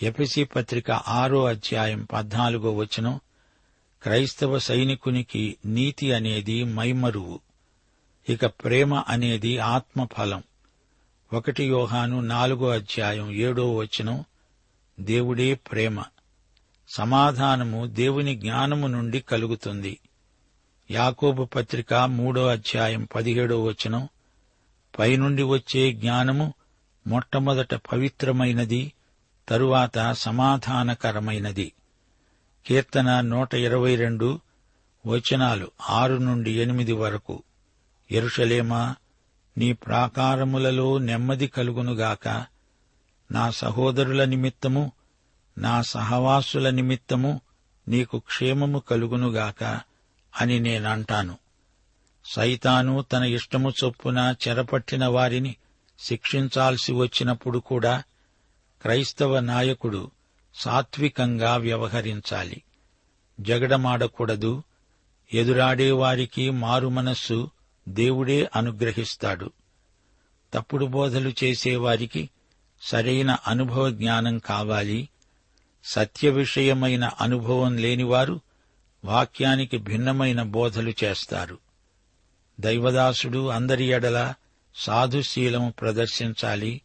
ఎపిసి 0.03 0.45
పత్రిక 0.45 0.91
ఆరో 0.91 1.45
అధ్యాయం 1.45 2.09
పద్నాలుగో 2.13 2.73
వచనం 2.73 3.21
క్రైస్తవ 4.03 4.59
సైనికునికి 4.59 5.57
నీతి 5.65 6.13
అనేది 6.13 6.65
మైమరువు 6.65 7.41
ఇక 8.29 8.47
ప్రేమ 8.47 8.95
అనేది 9.09 9.59
ఆత్మఫలం. 9.59 10.43
ఒకటి 11.33 11.65
యోహాను 11.65 12.21
నాలుగో 12.21 12.69
అధ్యాయం 12.69 13.31
ఏడో 13.31 13.77
వచనం 13.77 14.25
దేవుడే 15.01 15.55
ప్రేమ. 15.55 16.03
సమాధానము 16.89 17.87
దేవుని 17.87 18.37
జ్ఞానము 18.37 18.87
నుండి 18.87 19.21
కలుగుతుంది. 19.21 19.99
యాకోబు 20.91 21.45
పత్రిక 21.45 21.95
మూడో 21.95 22.47
అధ్యాయం 22.47 23.09
పదిహేడో 23.15 23.65
వచనం 23.65 24.09
పైనుండి 24.99 25.43
వచ్చే 25.43 25.93
జ్ఞానము 25.93 26.55
మొట్టమొదట 27.07 27.75
పవిత్రమైనది 27.75 28.93
తరువాత 29.49 30.13
సమాధానకరమైనది. 30.13 31.73
కీర్తన 32.69 33.21
నూట 33.21 33.55
ఇరవై 33.55 33.97
రెండు 33.97 34.41
వచనాలు 35.07 35.71
ఆరు 35.91 36.15
నుండి 36.15 36.51
ఎనిమిది 36.51 36.93
వరకు. 36.93 37.43
ఎరుషలేమా 38.11 38.97
నీ 39.59 39.73
ప్రాకారములలో 39.73 40.99
నెమ్మది 40.99 41.47
కలుగునుగాక. 41.47 42.47
నా 43.33 43.51
సహోదరుల 43.51 44.25
నిమిత్తము 44.25 44.93
నా 45.59 45.83
సహవాసుల 45.83 46.71
నిమిత్తము 46.71 47.41
నీకు 47.89 48.19
క్షేమము 48.19 48.79
కలుగునుగాక 48.79 49.81
అని 50.41 50.61
నేనంటాను. 50.61 51.39
సైతాను 52.25 53.03
తన 53.03 53.25
ఇష్టము 53.25 53.73
చొప్పున 53.85 54.35
చెరపట్టిన 54.49 55.07
వారిని 55.07 55.57
శిక్షించాల్సి 55.99 56.93
వచ్చినప్పుడు 56.93 57.59
కూడా 57.59 58.03
క్రైస్తవ 58.83 59.41
నాయకుడు 59.41 60.11
సాత్వికంగా 60.59 61.57
వ్యవహరించాలి. 61.57 62.63
జగడమాడకూడదు. 63.41 64.63
ఎదురాడేవారికి 65.35 66.51
మారు 66.51 66.89
మారుమనస్సు 66.89 67.51
దేవుడే 67.89 68.51
అనుగ్రహిస్తాడు. 68.57 69.53
తప్పుడు 70.55 70.87
బోధలు 70.87 71.33
చేసేవారికి 71.45 72.31
సరైన 72.83 73.37
అనుభవ 73.47 73.91
జ్ఞానం 73.91 74.39
కావాలి. 74.39 75.09
సత్య 75.85 76.31
విషయమైన 76.31 77.11
అనుభవం 77.21 77.77
లేనివారు 77.77 78.41
వాక్యానికి 79.05 79.79
భిన్నమైన 79.79 80.43
బోధలు 80.43 80.93
చేస్తారు. 81.05 81.59
దైవదాసుడు 82.61 83.49
అందరి 83.49 83.85
ఎడల 83.85 84.35
సాధుశీలము 84.75 85.75
ప్రదర్శించాలి. 85.81 86.81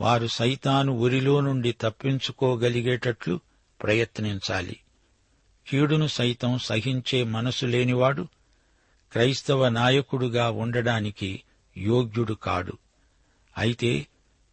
వారు 0.00 0.26
సైతాను 0.26 0.92
ఉరిలో 0.92 1.40
నుండి 1.40 1.72
తప్పించుకోగలిగేటట్లు 1.72 3.40
ప్రయత్నించాలి. 3.82 4.76
కీడును 5.68 6.06
సైతం 6.06 6.58
సహించే 6.58 7.24
మనసు 7.24 7.66
లేనివాడు 7.66 8.28
క్రైస్తవ 9.12 9.68
నాయకుడుగా 9.68 10.50
ఉండడానికి 10.50 11.42
యోగ్యుడు 11.76 12.34
కాడు. 12.34 12.72
అయితే 13.58 14.06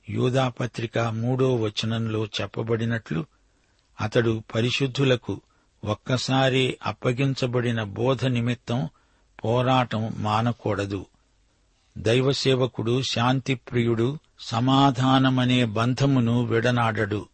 యూదాపత్రిక 0.10 0.99
మూడో 0.99 1.56
వచనంలో 1.56 2.25
చెప్పబడినట్లు 2.25 3.25
అతడు 4.01 4.43
పరిశుద్ధులకు 4.56 5.41
ఒక్కసారి 5.84 6.77
అప్పగించబడిన 6.86 7.84
బోధ 7.84 8.25
నిమిత్తం 8.25 8.89
పోరాటం 9.43 10.13
మానకూడదు. 10.17 11.06
దైవసేవకుడు 11.97 13.01
శాంతిప్రియుడు 13.01 14.17
సమాధానమనే 14.41 15.65
బంధమును 15.65 16.43
విడనాడడు. 16.43 17.27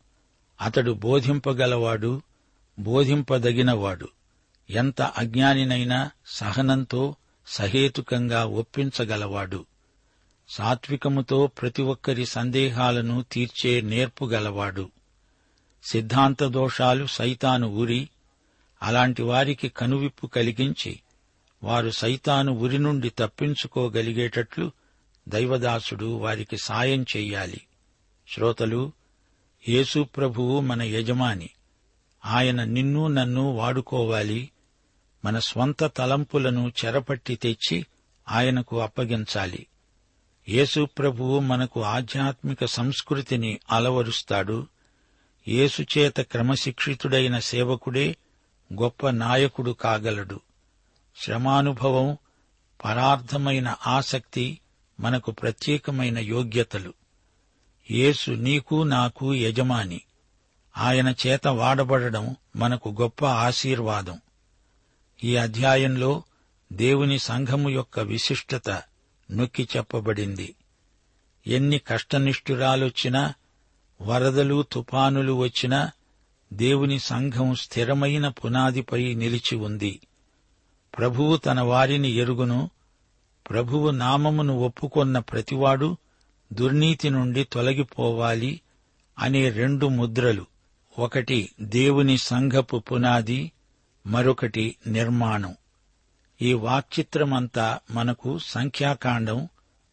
అతడు 0.61 0.91
బోధింపగలవాడు 0.91 2.21
బోధింపదగినవాడు. 2.79 4.07
ఎంత 4.69 5.01
అజ్ఞానినైనా 5.01 6.11
సహనంతో 6.27 7.15
సహేతుకంగా 7.47 8.45
ఒప్పించగలవాడు. 8.45 9.65
సాత్వికముతో 10.49 11.47
ప్రతి 11.47 11.81
ఒక్కరి 11.81 12.25
సందేహాలను 12.25 13.25
తీర్చే 13.31 13.81
నేర్పుగలవాడు 13.81 14.91
సిద్ధాంత 15.91 16.43
దోషాలు 16.43 17.05
సైతాను 17.05 17.67
ఊరి 17.67 18.09
అలాంటి 18.83 19.23
వారికి 19.23 19.69
కనువిప్పు 19.69 20.27
కలిగించి 20.27 20.99
వారు 21.63 21.89
సైతాను 21.89 22.51
ఉరి 22.51 22.77
నుండి 22.77 23.09
తప్పించుకోగలిగేటట్లు 23.09 24.71
దైవదాసుడు 25.27 26.05
వారికి 26.05 26.57
సాయం 26.57 27.03
చెయ్యాలి. 27.03 27.61
శ్రోతలు 28.33 28.91
యేసు 29.69 30.03
ప్రభువు 30.03 30.59
మన 30.59 30.81
యజమాని. 30.81 31.49
ఆయన 32.25 32.63
నిన్ను 32.63 33.07
నన్ను 33.07 33.41
వాడుకోవాలి. 33.41 34.51
మన 35.25 35.39
స్వంత 35.39 35.83
తలంపులను 35.83 36.71
చెరపట్టి 36.85 37.35
తెచ్చి 37.35 37.85
ఆయనకు 38.31 38.81
అప్పగించాలి. 38.81 39.67
యేసు 40.49 40.87
ప్రభువు 40.97 41.39
మనకు 41.39 41.83
ఆధ్యాత్మిక 41.83 42.65
సంస్కృతిని 42.65 43.59
అలవరుస్తాడు. 43.71 44.67
యేసుచేత 45.47 46.21
క్రమశిక్షితుడైన 46.21 47.39
సేవకుడే 47.39 48.15
గొప్ప 48.73 49.09
నాయకుడు 49.09 49.71
కాగలడు. 49.71 50.39
శ్రమానుభవం 51.23 52.17
పరార్థమైన 52.85 53.75
ఆసక్తి 53.87 54.59
మనకు 54.99 55.31
ప్రత్యేకమైన 55.31 56.19
యోగ్యతలు. 56.19 56.93
యేసు 57.91 58.31
నీకు 58.31 58.83
నాకు 58.83 59.35
యజమాని. 59.35 60.01
ఆయన 60.77 61.15
చేత 61.27 61.47
వాడబడడం 61.47 62.35
మనకు 62.55 62.95
గొప్ప 63.01 63.25
ఆశీర్వాదం. 63.25 64.21
ఈ 65.23 65.35
అధ్యాయంలో 65.35 66.23
దేవుని 66.73 67.19
సంఘము 67.19 67.69
యొక్క 67.69 67.99
విశిష్టత 67.99 68.69
నొక్కి 69.31 69.67
చెప్పబడింది. 69.77 70.55
ఎన్ని 71.47 71.79
కష్టనిష్ఠురాలొచ్చినా 71.79 73.33
వరదలు 74.01 74.61
తుపానులు 74.71 75.33
వచ్చినా 75.33 75.91
దేవుని 76.53 76.99
సంఘం 76.99 77.55
స్థిరమైన 77.55 78.27
పునాదిపై 78.27 79.13
నిలిచి 79.15 79.55
ఉంది. 79.55 79.99
ప్రభువు 80.97 81.37
తన 81.37 81.61
వారిని 81.61 82.09
ఎరుగును 82.09 82.69
ప్రభువు 83.49 83.89
నామమును 83.89 84.59
ఒప్పుకొన్న 84.59 85.19
ప్రతివాడు 85.19 85.97
దుర్నీతి 86.53 87.09
నుండి 87.09 87.43
తొలగిపోవాలి 87.43 88.61
అనే 89.19 89.49
రెండు 89.49 89.85
ముద్రలు. 89.85 90.45
ఒకటి 90.99 91.51
దేవుని 91.61 92.17
సంఘపు 92.17 92.77
పునాది 92.77 93.51
మరొకటి 94.07 94.75
నిర్మాణం. 94.87 95.55
ఈ 96.41 96.53
వాక్చిత్రమంతా 96.53 97.79
మనకు 97.91 98.39
సంఖ్యాకాండం 98.39 99.47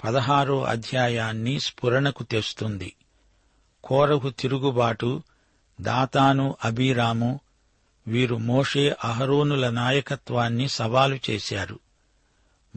పదహారో 0.04 0.64
అధ్యాయాన్ని 0.64 1.60
స్ఫురణకు 1.60 2.22
తెస్తుంది. 2.22 2.94
కోరహు 3.84 4.30
తిరుగుబాటు 4.30 5.22
దాతాను 5.80 6.56
అబీరాము 6.64 7.40
వీరు 8.06 8.36
మోషే 8.36 8.96
అహరోనుల 9.04 9.70
నాయకత్వాన్ని 9.70 10.68
సవాలు 10.68 11.18
చేశారు. 11.30 11.83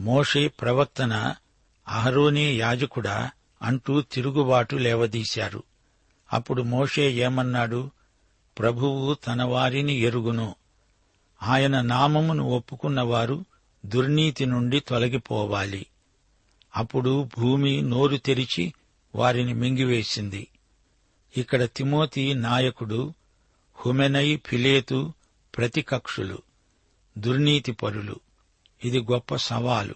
మోషే 0.00 0.48
ప్రవక్తన 0.48 1.34
అహరోనే 1.88 2.52
యాజకుడా 2.52 3.30
అంటూ 3.62 4.00
తిరుగుబాటు 4.00 4.76
లేవదీశారు. 4.76 5.62
అప్పుడు 6.32 6.62
మోషే 6.62 7.12
ఏమన్నాడు? 7.12 7.90
ప్రభువు 8.58 9.14
తన 9.14 9.42
వారిని 9.42 9.92
ఎరుగును. 9.92 10.54
ఆయన 11.42 11.80
నామమును 11.80 12.44
ఒప్పుకున్నవారు 12.44 13.44
దుర్నీతి 13.86 14.46
నుండి 14.46 14.80
తొలగిపోవాలి. 14.80 15.86
అప్పుడు 16.76 17.28
భూమి 17.38 17.82
నోరు 17.82 18.16
తెరిచి 18.16 18.74
వారిని 19.14 19.54
మింగివేసింది. 19.54 20.48
ఇక్కడ 21.36 21.64
తిమోతి 21.64 22.34
నాయకుడు 22.34 23.14
హుమెనై 23.74 24.40
ఫిలేతు 24.46 25.12
ప్రతికక్షులు 25.56 26.38
దుర్నీతి 27.18 27.72
పరులు 27.72 28.20
ఇది 28.84 29.00
గొప్ప 29.00 29.36
సవాలు. 29.36 29.94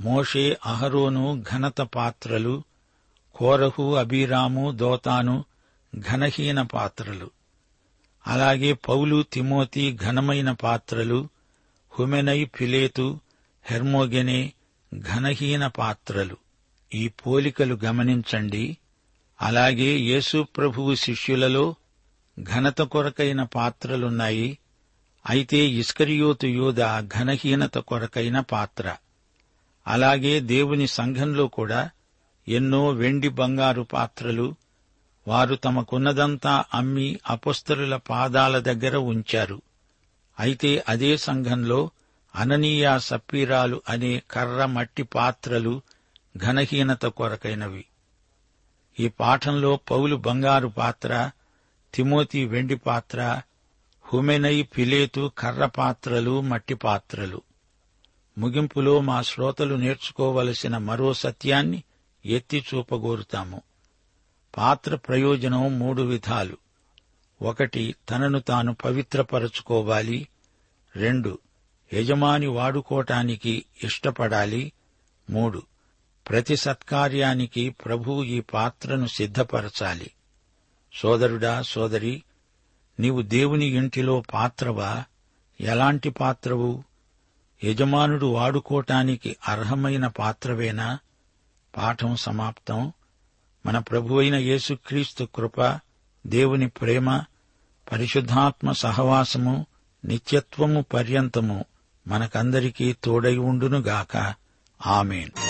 మోషే 0.00 0.58
అహరోను 0.66 1.44
ఘనత 1.52 1.80
పాత్రలు 1.80 2.62
కోరహు 3.34 3.94
అబీరాము 3.94 4.72
దోతాను 4.72 5.44
ఘనహీన 5.98 6.62
పాత్రలు. 6.62 7.30
అలాగే 8.26 8.72
పౌలు 8.72 9.22
తిమోతి 9.22 9.98
ఘనమైన 10.02 10.52
పాత్రలు 10.52 11.28
హుమెనై 11.98 12.50
ఫిలేతు 12.54 13.20
హెర్మోగెనే 13.64 14.52
ఘనహీన 14.98 15.66
పాత్రలు. 15.66 16.36
ఈ 16.94 17.08
పోలికలు 17.08 17.78
గమనించండి. 17.84 18.76
అలాగే 19.42 19.96
యేసు 19.96 20.46
ప్రభువు 20.56 20.94
శిష్యులలో 20.94 21.74
ఘనత 22.40 22.82
కొరకైన 22.82 23.42
పాత్రలున్నాయి. 23.42 24.58
అయితే 25.28 25.58
ఇస్కరియోతు 25.58 26.46
యోధ 26.46 26.80
ఘనహీనత 27.00 27.78
కొరకైన 27.78 28.40
పాత్ర. 28.40 28.96
అలాగే 29.86 30.40
దేవుని 30.40 30.86
సంఘంలో 30.86 31.46
కూడా 31.46 31.90
ఎన్నో 32.48 32.88
వెండి 32.88 33.28
బంగారు 33.28 33.82
పాత్రలు 33.82 34.54
వారు 35.28 35.54
తమకున్నదంతా 35.54 36.64
అమ్మి 36.74 37.18
అపస్తరుల 37.26 37.96
పాదాల 37.96 38.58
దగ్గర 38.58 38.96
ఉంచారు. 38.96 39.62
అయితే 40.40 40.84
అదే 40.88 41.16
సంఘంలో 41.16 41.90
అననీయ 42.36 42.98
సప్పీరాలు 42.98 43.82
అనే 43.88 44.22
కర్ర 44.30 44.64
మట్టి 44.64 45.02
పాత్రలు 45.02 45.82
ఘనహీనత 46.36 47.06
కొరకైనవి. 47.06 47.84
ఈ 49.00 49.08
పాఠంలో 49.08 49.76
పౌలు 49.90 50.16
బంగారు 50.16 50.68
పాత్ర 50.68 51.30
తిమోతి 51.94 52.44
వెండి 52.44 52.74
పాత్ర 52.74 53.42
హుమెనై 54.12 54.62
పిలేతు 54.62 55.32
కర్ర 55.38 55.66
పాత్రలు 55.66 56.40
మట్టి 56.40 56.74
పాత్రలు. 56.74 57.42
ముగింపులో 58.38 59.00
మా 59.00 59.22
శ్రోతలు 59.22 59.74
నేర్చుకోవలసిన 59.74 60.76
మరో 60.76 61.14
సత్యాన్ని 61.14 61.82
ఎత్తి 62.26 62.64
చూపగోరుతాము. 62.74 63.62
పాత్ర 64.56 64.94
ప్రయోజనం 64.94 65.78
మూడు 65.78 66.02
విధాలు. 66.02 66.56
ఒకటి 67.42 67.94
తనను 68.10 68.38
తాను 68.38 68.74
పవిత్రపరచుకోవాలి. 68.74 70.28
రెండు 70.96 71.38
యజమాని 71.94 72.46
వాడుకోటానికి 72.46 73.64
ఇష్టపడాలి. 73.84 74.72
మూడు 75.30 75.62
ప్రతి 76.28 76.56
సత్కార్యానికి 76.56 77.70
ప్రభువు 77.70 78.24
ఈ 78.24 78.40
పాత్రను 78.40 79.06
సిద్ధపరచాలి. 79.06 80.10
సోదరుడా 80.94 81.62
సోదరి 81.62 82.22
నీవు 83.00 83.22
దేవుని 83.22 83.66
ఇంటిలో 83.66 84.22
పాత్రవా? 84.34 85.04
ఎలాంటి 85.60 86.10
పాత్రవు? 86.10 86.84
యజమానుడు 87.64 88.26
వాడుకోటానికి 88.26 89.36
అర్హమైన 89.48 90.06
పాత్రవేనా? 90.06 90.98
పాఠం 91.76 92.16
సమాప్తం. 92.16 92.92
మన 93.66 93.78
ప్రభువైన 93.78 94.34
యేసుక్రీస్తు 94.34 95.28
కృప 95.34 95.80
దేవుని 96.26 96.68
ప్రేమ 96.68 97.24
పరిశుద్ధాత్మ 97.92 98.72
సహవాసము 98.72 99.66
నిత్యత్వము 100.04 100.84
పర్యంతము 100.94 101.64
మనకందరికీ 102.08 102.92
తోడై 102.92 103.36
ఉండునుగాక. 103.36 104.34
ఆమెన్. 104.86 105.49